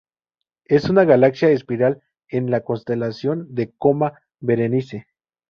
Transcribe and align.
Es 0.65 0.89
una 0.89 1.03
galaxia 1.05 1.49
espiral 1.51 2.01
en 2.27 2.49
la 2.49 2.61
constelación 2.61 3.53
de 3.53 3.71
Coma 3.77 4.19
Berenice. 4.39 5.05